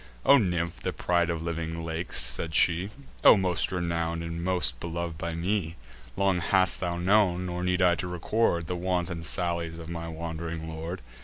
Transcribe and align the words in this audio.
"O 0.25 0.39
nymph, 0.39 0.79
the 0.79 0.91
pride 0.91 1.29
of 1.29 1.43
living 1.43 1.85
lakes," 1.85 2.19
said 2.19 2.55
she, 2.55 2.89
"O 3.23 3.37
most 3.37 3.71
renown'd, 3.71 4.23
and 4.23 4.43
most 4.43 4.79
belov'd 4.79 5.19
by 5.19 5.35
me, 5.35 5.75
Long 6.17 6.39
hast 6.39 6.79
thou 6.79 6.97
known, 6.97 7.45
nor 7.45 7.63
need 7.63 7.83
I 7.83 7.93
to 7.93 8.07
record, 8.07 8.65
The 8.65 8.75
wanton 8.75 9.21
sallies 9.21 9.77
of 9.77 9.89
my 9.89 10.07
wand'ring 10.07 10.67
lord. 10.67 11.01